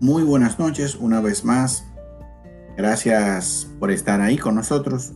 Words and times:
Muy 0.00 0.22
buenas 0.22 0.60
noches 0.60 0.94
una 0.94 1.20
vez 1.20 1.44
más. 1.44 1.84
Gracias 2.76 3.68
por 3.80 3.90
estar 3.90 4.20
ahí 4.20 4.38
con 4.38 4.54
nosotros. 4.54 5.12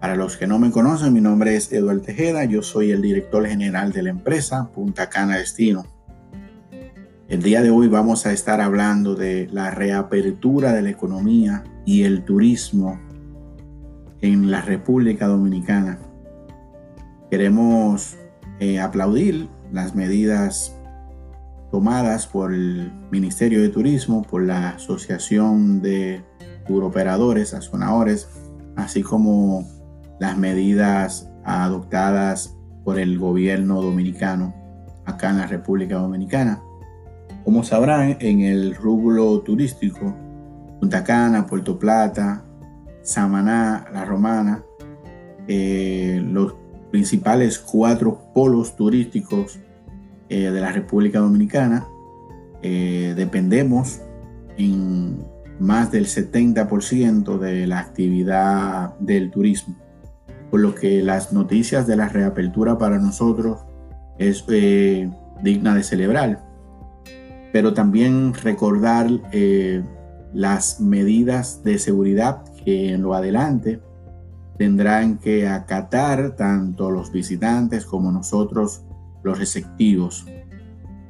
Para 0.00 0.16
los 0.16 0.36
que 0.36 0.48
no 0.48 0.58
me 0.58 0.72
conocen, 0.72 1.12
mi 1.12 1.20
nombre 1.20 1.54
es 1.54 1.72
Eduardo 1.72 2.02
Tejeda. 2.02 2.44
Yo 2.44 2.62
soy 2.62 2.90
el 2.90 3.00
director 3.00 3.46
general 3.46 3.92
de 3.92 4.02
la 4.02 4.10
empresa 4.10 4.68
Punta 4.72 5.08
Cana 5.08 5.36
Destino. 5.36 5.86
El 7.28 7.40
día 7.40 7.62
de 7.62 7.70
hoy 7.70 7.86
vamos 7.86 8.26
a 8.26 8.32
estar 8.32 8.60
hablando 8.60 9.14
de 9.14 9.48
la 9.52 9.70
reapertura 9.70 10.72
de 10.72 10.82
la 10.82 10.90
economía 10.90 11.62
y 11.86 12.02
el 12.02 12.24
turismo 12.24 13.00
en 14.20 14.50
la 14.50 14.60
República 14.60 15.28
Dominicana. 15.28 16.00
Queremos 17.30 18.16
eh, 18.58 18.80
aplaudir 18.80 19.48
las 19.70 19.94
medidas 19.94 20.74
tomadas 21.74 22.28
por 22.28 22.54
el 22.54 22.92
Ministerio 23.10 23.60
de 23.60 23.68
Turismo, 23.68 24.22
por 24.22 24.44
la 24.44 24.68
Asociación 24.76 25.82
de 25.82 26.22
Turoperadores, 26.68 27.52
Azonadores, 27.52 28.28
así 28.76 29.02
como 29.02 29.66
las 30.20 30.38
medidas 30.38 31.28
adoptadas 31.42 32.56
por 32.84 33.00
el 33.00 33.18
gobierno 33.18 33.82
dominicano 33.82 34.54
acá 35.04 35.30
en 35.30 35.38
la 35.38 35.48
República 35.48 35.96
Dominicana. 35.96 36.62
Como 37.42 37.64
sabrán, 37.64 38.18
en 38.20 38.42
el 38.42 38.76
rublo 38.76 39.40
turístico, 39.40 40.14
Punta 40.78 41.02
Cana, 41.02 41.44
Puerto 41.44 41.76
Plata, 41.76 42.44
Samaná, 43.02 43.86
La 43.92 44.04
Romana, 44.04 44.62
eh, 45.48 46.22
los 46.24 46.54
principales 46.92 47.58
cuatro 47.58 48.30
polos 48.32 48.76
turísticos 48.76 49.58
eh, 50.28 50.50
de 50.50 50.60
la 50.60 50.72
República 50.72 51.18
Dominicana. 51.18 51.86
Eh, 52.62 53.14
dependemos 53.16 54.00
en 54.56 55.18
más 55.58 55.92
del 55.92 56.06
70% 56.06 57.38
de 57.38 57.66
la 57.66 57.78
actividad 57.78 58.98
del 58.98 59.30
turismo, 59.30 59.76
por 60.50 60.60
lo 60.60 60.74
que 60.74 61.02
las 61.02 61.32
noticias 61.32 61.86
de 61.86 61.96
la 61.96 62.08
reapertura 62.08 62.78
para 62.78 62.98
nosotros 62.98 63.60
es 64.18 64.44
eh, 64.48 65.10
digna 65.42 65.74
de 65.74 65.82
celebrar, 65.82 66.44
pero 67.52 67.74
también 67.74 68.34
recordar 68.34 69.10
las 70.32 70.80
medidas 70.80 71.62
de 71.62 71.78
seguridad 71.78 72.42
que 72.64 72.92
en 72.92 73.02
lo 73.02 73.14
adelante 73.14 73.80
tendrán 74.58 75.18
que 75.18 75.48
acatar 75.48 76.36
tanto 76.36 76.90
los 76.90 77.12
visitantes 77.12 77.84
como 77.84 78.10
nosotros 78.12 78.84
los 79.24 79.38
receptivos. 79.38 80.26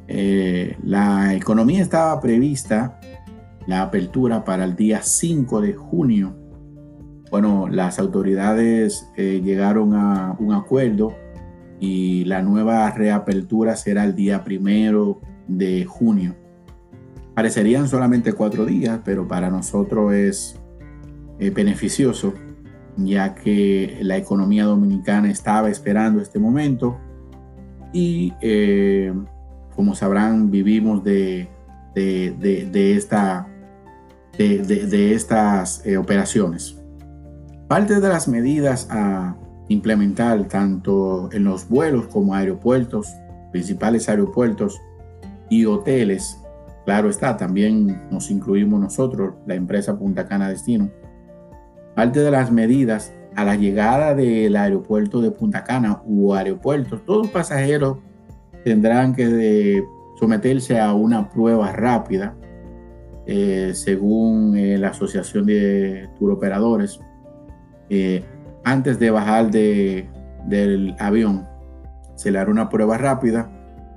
Eh, 0.09 0.79
la 0.83 1.35
economía 1.35 1.83
estaba 1.83 2.19
prevista, 2.21 2.99
la 3.67 3.83
apertura 3.83 4.45
para 4.45 4.65
el 4.65 4.77
día 4.77 5.03
5 5.03 5.61
de 5.61 5.75
junio. 5.75 6.35
Bueno, 7.31 7.69
las 7.69 7.99
autoridades 7.99 9.11
eh, 9.17 9.43
llegaron 9.45 9.95
a 9.95 10.37
un 10.39 10.53
acuerdo 10.53 11.15
y 11.81 12.25
la 12.25 12.43
nueva 12.43 12.91
reapertura 12.93 13.77
será 13.77 14.05
el 14.05 14.15
día 14.15 14.45
primero 14.45 15.21
de 15.49 15.85
junio. 15.85 16.37
Parecerían 17.35 17.89
solamente 17.89 18.33
cuatro 18.33 18.65
días, 18.65 19.01
pero 19.05 19.27
para 19.27 19.51
nosotros 19.51 20.15
es 20.15 20.61
eh, 21.41 21.51
beneficioso, 21.51 22.33
ya 22.97 23.35
que 23.35 23.99
la 24.03 24.17
economía 24.17 24.65
dominicana 24.65 25.29
estaba 25.29 25.69
esperando 25.69 26.21
este 26.21 26.39
momento 26.39 27.01
y 27.95 28.35
eh, 28.43 29.15
como 29.75 29.95
sabrán 29.95 30.51
vivimos 30.51 31.03
de, 31.05 31.49
de, 31.95 32.93
esta, 32.97 33.49
de, 34.37 35.15
estas 35.15 35.87
eh, 35.87 35.97
operaciones. 35.97 36.77
Parte 37.69 38.01
de 38.01 38.09
las 38.09 38.29
medidas 38.29 38.89
a 38.91 39.37
implementar 39.69 40.45
tanto 40.49 41.31
en 41.33 41.45
los 41.45 41.69
vuelos 41.69 42.09
como 42.09 42.35
aeropuertos, 42.35 43.09
principales 43.53 44.09
aeropuertos 44.09 44.81
y 45.49 45.65
hoteles, 45.65 46.39
claro 46.85 47.09
está, 47.09 47.37
también 47.37 48.09
nos 48.11 48.31
incluimos 48.31 48.81
nosotros, 48.81 49.35
la 49.47 49.55
empresa 49.55 49.97
Punta 49.97 50.27
Cana 50.27 50.49
Destino. 50.49 50.91
Parte 51.95 52.21
de 52.21 52.31
las 52.33 52.51
medidas 52.51 53.15
a 53.37 53.45
la 53.45 53.57
llegada 53.57 54.15
del 54.15 54.57
aeropuerto 54.57 55.21
de 55.21 55.31
Punta 55.31 55.65
Cana 55.65 56.03
u 56.05 56.35
aeropuertos, 56.35 57.05
todos 57.05 57.23
los 57.23 57.31
pasajeros 57.31 57.99
tendrán 58.65 59.15
que 59.15 59.83
someterse 60.19 60.81
a 60.81 60.95
una 60.95 61.29
prueba 61.29 61.73
rápida, 61.73 62.35
eh, 63.27 63.73
según 63.75 64.57
eh, 64.57 64.79
la 64.79 64.89
Asociación 64.89 65.47
de 65.47 66.09
Turoperadores, 66.19 67.01
eh, 67.91 68.25
antes 68.65 68.99
de 68.99 69.11
bajar 69.11 69.51
de, 69.51 70.09
del 70.47 70.95
avión. 70.99 71.47
Se 72.15 72.31
le 72.31 72.39
hará 72.39 72.51
una 72.51 72.69
prueba 72.69 72.97
rápida 72.97 73.51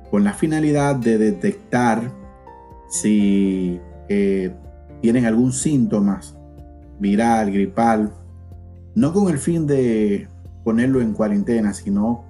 con 0.10 0.24
la 0.24 0.34
finalidad 0.34 0.96
de 0.96 1.18
detectar 1.18 2.02
si 2.90 3.80
tienen 5.02 5.26
algún 5.26 5.52
síntoma 5.52 6.22
viral, 6.98 7.52
gripal, 7.52 8.12
no 8.98 9.14
con 9.14 9.30
el 9.30 9.38
fin 9.38 9.68
de 9.68 10.28
ponerlo 10.64 11.02
en 11.02 11.14
cuarentena, 11.14 11.72
sino 11.76 12.26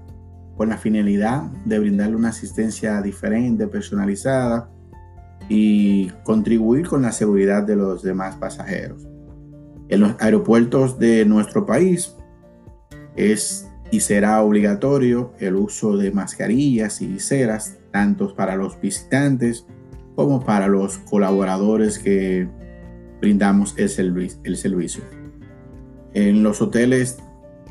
con 0.58 0.68
la 0.68 0.78
finalidad 0.78 1.44
de 1.64 1.80
brindarle 1.80 2.18
una 2.18 2.28
asistencia 2.28 3.02
diferente, 3.02 3.68
personalizada 3.68 4.70
y 5.48 6.10
contribuir 6.26 6.86
con 6.86 7.04
la 7.04 7.14
seguridad 7.14 7.64
de 7.64 7.78
los 7.78 8.04
demás 8.04 8.36
pasajeros. 8.36 9.08
En 9.88 10.02
los 10.02 10.16
aeropuertos 10.20 11.00
de 11.00 11.24
nuestro 11.24 11.66
país 11.66 12.18
es 13.16 13.70
y 13.90 14.02
será 14.02 14.42
obligatorio 14.42 15.32
el 15.40 15.56
uso 15.56 15.96
de 15.96 16.12
mascarillas 16.12 17.02
y 17.02 17.08
viseras, 17.08 17.78
tanto 17.92 18.36
para 18.36 18.58
los 18.58 18.78
visitantes 18.82 19.66
como 20.18 20.44
para 20.44 20.68
los 20.68 20.98
colaboradores 20.98 21.98
que 21.98 22.50
brindamos 23.22 23.74
el, 23.78 23.88
servicio. 24.58 25.17
En 26.14 26.44
los 26.44 26.62
hoteles 26.62 27.18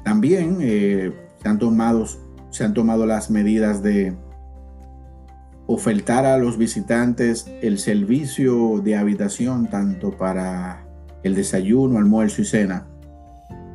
también 0.05 0.59
eh, 0.61 1.13
se, 1.43 1.49
han 1.49 1.59
tomado, 1.59 2.07
se 2.51 2.65
han 2.65 2.75
tomado 2.75 3.07
las 3.07 3.31
medidas 3.31 3.83
de 3.83 4.15
ofertar 5.67 6.25
a 6.27 6.39
los 6.39 6.59
visitantes 6.59 7.47
el 7.61 7.79
servicio 7.79 8.81
de 8.83 8.97
habitación 8.97 9.69
tanto 9.69 10.13
para 10.17 10.87
el 11.23 11.35
desayuno, 11.35 11.99
almuerzo 11.99 12.43
y 12.43 12.45
cena 12.45 12.87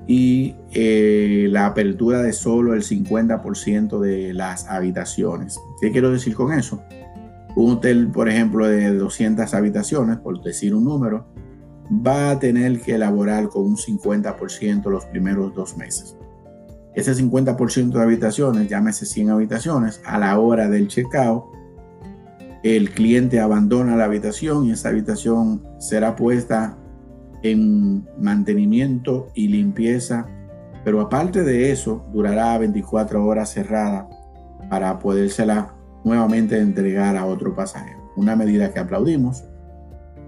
y 0.07 0.55
eh, 0.73 1.47
la 1.49 1.67
apertura 1.67 2.21
de 2.21 2.33
solo 2.33 2.73
el 2.73 2.83
50% 2.83 3.99
de 3.99 4.33
las 4.33 4.67
habitaciones. 4.67 5.59
¿Qué 5.79 5.91
quiero 5.91 6.11
decir 6.11 6.35
con 6.35 6.51
eso? 6.53 6.81
Un 7.55 7.73
hotel, 7.73 8.09
por 8.11 8.29
ejemplo, 8.29 8.67
de 8.67 8.93
200 8.93 9.53
habitaciones, 9.53 10.17
por 10.17 10.41
decir 10.41 10.73
un 10.73 10.85
número, 10.85 11.27
va 11.91 12.31
a 12.31 12.39
tener 12.39 12.81
que 12.81 12.95
elaborar 12.95 13.49
con 13.49 13.63
un 13.63 13.77
50% 13.77 14.89
los 14.89 15.05
primeros 15.05 15.53
dos 15.53 15.75
meses. 15.77 16.15
Ese 16.95 17.13
50% 17.13 17.91
de 17.91 18.01
habitaciones, 18.01 18.69
llámese 18.69 19.05
100 19.05 19.29
habitaciones, 19.29 20.01
a 20.05 20.17
la 20.17 20.37
hora 20.39 20.69
del 20.69 20.87
checkout, 20.87 21.45
el 22.63 22.91
cliente 22.91 23.39
abandona 23.39 23.95
la 23.95 24.05
habitación 24.05 24.65
y 24.65 24.71
esa 24.71 24.89
habitación 24.89 25.63
será 25.79 26.15
puesta 26.15 26.77
en 27.41 28.07
mantenimiento 28.19 29.29
y 29.33 29.47
limpieza, 29.47 30.27
pero 30.83 31.01
aparte 31.01 31.43
de 31.43 31.71
eso, 31.71 32.05
durará 32.13 32.57
24 32.57 33.25
horas 33.25 33.49
cerrada 33.49 34.07
para 34.69 34.99
podérsela 34.99 35.73
nuevamente 36.03 36.59
entregar 36.59 37.17
a 37.17 37.25
otro 37.25 37.55
pasajero. 37.55 38.11
Una 38.15 38.35
medida 38.35 38.71
que 38.71 38.79
aplaudimos 38.79 39.43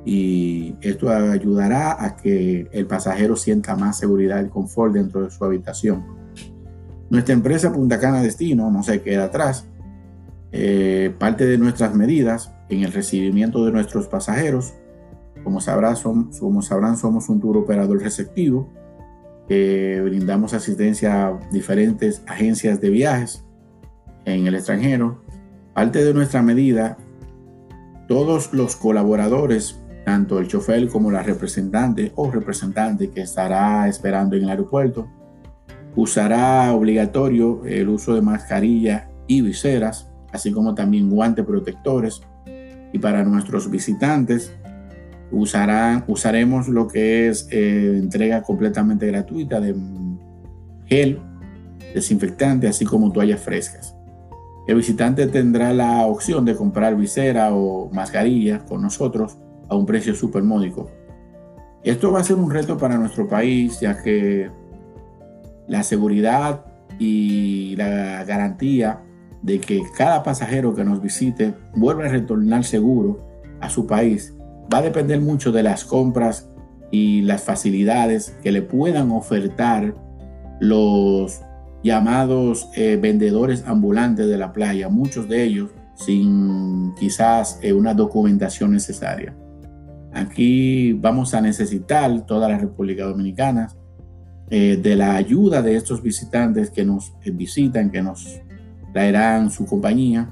y 0.05 0.75
esto 0.81 1.09
ayudará 1.09 2.03
a 2.03 2.15
que 2.17 2.67
el 2.71 2.85
pasajero 2.87 3.35
sienta 3.35 3.75
más 3.75 3.97
seguridad 3.97 4.43
y 4.43 4.49
confort 4.49 4.93
dentro 4.93 5.23
de 5.23 5.31
su 5.31 5.43
habitación. 5.45 6.03
Nuestra 7.09 7.33
empresa 7.33 7.71
Punta 7.71 7.99
Cana 7.99 8.21
Destino 8.21 8.69
no 8.69 8.83
se 8.83 9.01
queda 9.01 9.25
atrás. 9.25 9.65
Eh, 10.51 11.13
parte 11.17 11.45
de 11.45 11.57
nuestras 11.57 11.95
medidas 11.95 12.53
en 12.69 12.83
el 12.83 12.91
recibimiento 12.91 13.65
de 13.65 13.71
nuestros 13.71 14.07
pasajeros, 14.07 14.73
como, 15.43 15.61
sabrán, 15.61 15.95
somos 15.97 17.29
un 17.29 17.39
tour 17.39 17.57
operador 17.57 18.01
receptivo, 18.01 18.71
brindamos 19.47 20.53
asistencia 20.53 21.27
a 21.27 21.39
diferentes 21.51 22.23
agencias 22.27 22.79
de 22.81 22.89
viajes 22.89 23.43
en 24.25 24.47
el 24.47 24.55
extranjero. 24.55 25.21
Parte 25.73 26.03
de 26.03 26.13
nuestra 26.13 26.41
medida, 26.41 26.97
todos 28.07 28.53
los 28.53 28.75
colaboradores 28.75 29.82
tanto 30.05 30.39
el 30.39 30.47
chofer 30.47 30.87
como 30.89 31.11
la 31.11 31.23
representante 31.23 32.11
o 32.15 32.29
representante 32.29 33.09
que 33.09 33.21
estará 33.21 33.87
esperando 33.87 34.35
en 34.35 34.43
el 34.43 34.49
aeropuerto 34.49 35.07
usará 35.95 36.73
obligatorio 36.73 37.65
el 37.65 37.89
uso 37.89 38.15
de 38.15 38.21
mascarilla 38.21 39.09
y 39.27 39.41
viseras, 39.41 40.09
así 40.31 40.51
como 40.51 40.73
también 40.73 41.09
guantes 41.09 41.45
protectores. 41.45 42.21
Y 42.91 42.99
para 42.99 43.23
nuestros 43.23 43.69
visitantes 43.69 44.51
usarán, 45.31 46.03
usaremos 46.07 46.67
lo 46.67 46.87
que 46.87 47.27
es 47.27 47.47
eh, 47.51 47.97
entrega 47.97 48.41
completamente 48.43 49.07
gratuita 49.07 49.59
de 49.59 49.75
gel, 50.85 51.19
desinfectante, 51.93 52.67
así 52.67 52.85
como 52.85 53.11
toallas 53.11 53.41
frescas. 53.41 53.95
El 54.67 54.75
visitante 54.75 55.27
tendrá 55.27 55.73
la 55.73 56.05
opción 56.05 56.45
de 56.45 56.55
comprar 56.55 56.95
visera 56.95 57.53
o 57.53 57.89
mascarilla 57.91 58.59
con 58.59 58.81
nosotros 58.81 59.37
a 59.73 59.77
un 59.77 59.85
precio 59.85 60.15
súper 60.15 60.43
módico. 60.43 60.89
Esto 61.83 62.11
va 62.11 62.19
a 62.19 62.23
ser 62.23 62.37
un 62.37 62.49
reto 62.49 62.77
para 62.77 62.97
nuestro 62.97 63.27
país, 63.27 63.79
ya 63.79 64.01
que 64.01 64.49
la 65.67 65.83
seguridad 65.83 66.65
y 66.99 67.75
la 67.75 68.23
garantía 68.23 69.01
de 69.41 69.59
que 69.59 69.81
cada 69.97 70.23
pasajero 70.23 70.73
que 70.73 70.83
nos 70.83 71.01
visite 71.01 71.53
vuelva 71.75 72.05
a 72.05 72.09
retornar 72.09 72.63
seguro 72.63 73.19
a 73.59 73.69
su 73.69 73.85
país 73.85 74.33
va 74.73 74.77
a 74.77 74.81
depender 74.81 75.19
mucho 75.19 75.51
de 75.51 75.63
las 75.63 75.83
compras 75.83 76.49
y 76.91 77.21
las 77.21 77.43
facilidades 77.43 78.37
que 78.43 78.51
le 78.51 78.61
puedan 78.61 79.11
ofertar 79.11 79.93
los 80.59 81.41
llamados 81.83 82.69
eh, 82.75 82.97
vendedores 83.01 83.65
ambulantes 83.67 84.27
de 84.27 84.37
la 84.37 84.53
playa, 84.53 84.87
muchos 84.87 85.27
de 85.27 85.43
ellos 85.43 85.71
sin 85.95 86.93
quizás 86.95 87.59
eh, 87.61 87.73
una 87.73 87.93
documentación 87.93 88.71
necesaria. 88.71 89.35
Aquí 90.13 90.93
vamos 90.93 91.33
a 91.33 91.41
necesitar 91.41 92.25
toda 92.25 92.47
la 92.47 92.57
República 92.57 93.05
Dominicana 93.05 93.69
eh, 94.49 94.77
de 94.81 94.95
la 94.95 95.15
ayuda 95.15 95.61
de 95.61 95.75
estos 95.75 96.03
visitantes 96.03 96.69
que 96.69 96.85
nos 96.85 97.13
visitan, 97.25 97.89
que 97.89 98.01
nos 98.03 98.41
traerán 98.93 99.49
su 99.49 99.65
compañía, 99.65 100.31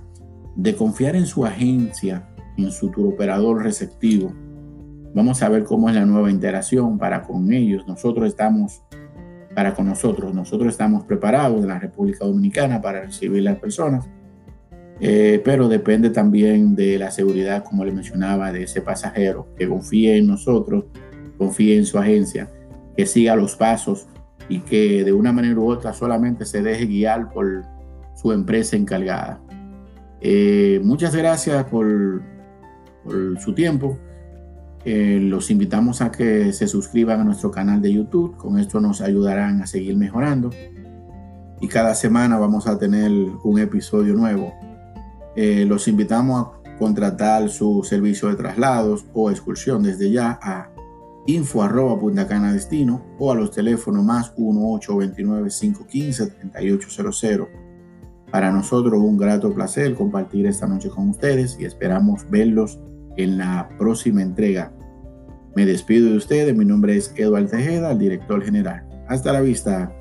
de 0.56 0.76
confiar 0.76 1.16
en 1.16 1.26
su 1.26 1.46
agencia, 1.46 2.30
en 2.58 2.72
su 2.72 2.90
tour 2.92 3.14
operador 3.14 3.64
receptivo. 3.64 4.32
Vamos 5.16 5.42
a 5.42 5.50
ver 5.50 5.64
cómo 5.64 5.90
es 5.90 5.96
la 5.96 6.06
nueva 6.06 6.30
interacción 6.30 7.00
para 7.00 7.24
con 7.24 7.52
ellos. 7.52 7.88
Nosotros 7.88 8.28
estamos, 8.28 8.84
para 9.56 9.74
con 9.74 9.88
nosotros, 9.88 10.34
nosotros 10.34 10.72
estamos 10.72 11.06
preparados 11.06 11.62
en 11.62 11.70
la 11.70 11.80
República 11.80 12.26
Dominicana 12.26 12.82
para 12.82 13.02
recibir 13.02 13.42
las 13.42 13.58
personas, 13.58 14.08
eh, 15.00 15.42
pero 15.44 15.68
depende 15.68 16.10
también 16.10 16.76
de 16.76 17.00
la 17.00 17.12
seguridad, 17.12 17.64
como 17.64 17.86
le 17.86 17.92
mencionaba, 17.92 18.52
de 18.52 18.64
ese 18.64 18.82
pasajero, 18.82 19.48
que 19.58 19.68
confíe 19.68 20.18
en 20.18 20.28
nosotros, 20.28 20.86
confíe 21.38 21.78
en 21.78 21.86
su 21.86 21.98
agencia, 21.98 22.50
que 22.96 23.06
siga 23.06 23.36
los 23.36 23.56
pasos 23.56 24.08
y 24.50 24.60
que 24.60 25.04
de 25.04 25.14
una 25.14 25.32
manera 25.32 25.60
u 25.60 25.70
otra 25.70 25.94
solamente 25.94 26.46
se 26.46 26.62
deje 26.62 26.86
guiar 26.86 27.32
por 27.32 27.64
su 28.16 28.32
empresa 28.32 28.76
encargada. 28.76 29.42
Eh, 30.22 30.80
muchas 30.84 31.16
gracias 31.16 31.64
por, 31.66 32.22
su 33.40 33.54
tiempo. 33.54 33.98
Eh, 34.86 35.20
los 35.22 35.50
invitamos 35.50 36.02
a 36.02 36.12
que 36.12 36.54
se 36.54 36.68
suscriban 36.68 37.20
a 37.20 37.24
nuestro 37.24 37.50
canal 37.50 37.82
de 37.82 37.92
YouTube. 37.94 38.38
Con 38.38 38.60
esto 38.60 38.80
nos 38.80 39.02
ayudarán 39.02 39.62
a 39.62 39.68
seguir 39.68 39.98
mejorando. 39.98 40.52
Y 41.60 41.68
cada 41.68 41.96
semana 41.96 42.38
vamos 42.38 42.68
a 42.68 42.78
tener 42.78 43.12
un 43.44 43.60
episodio 43.60 44.14
nuevo. 44.14 44.54
Eh, 45.36 45.66
los 45.66 45.88
invitamos 45.88 46.48
a 46.48 46.78
contratar 46.78 47.50
su 47.50 47.84
servicio 47.84 48.30
de 48.30 48.36
traslados 48.36 49.06
o 49.14 49.30
excursión 49.32 49.84
desde 49.84 50.12
ya 50.12 50.40
a 50.42 50.70
info 51.28 51.62
arroba 51.62 52.00
punta 52.00 52.28
cana 52.28 52.52
destino 52.52 53.06
o 53.20 53.32
a 53.32 53.36
los 53.36 53.52
teléfonos 53.52 54.04
más 54.04 54.34
1 54.36 54.74
829 54.74 55.50
515 55.50 56.28
3800 56.28 57.48
para 58.32 58.52
nosotros 58.52 59.00
un 59.02 59.18
grato 59.18 59.54
placer 59.54 59.94
compartir 59.94 60.48
esta 60.48 60.66
noche 60.66 60.90
con 60.90 61.10
ustedes 61.10 61.58
y 61.60 61.66
esperamos 61.66 62.28
verlos 62.30 62.80
en 63.18 63.38
la 63.38 63.70
próxima 63.78 64.22
entrega. 64.22 64.74
Me 65.54 65.66
despido 65.66 66.10
de 66.10 66.18
ustedes, 66.18 66.56
mi 66.56 66.64
nombre 66.64 66.96
es 66.96 67.14
Eduardo 67.18 67.50
Tejeda, 67.50 67.92
el 67.92 68.00
director 68.00 68.42
general. 68.42 68.88
Hasta 69.10 69.34
la 69.34 69.42
vista. 69.42 69.94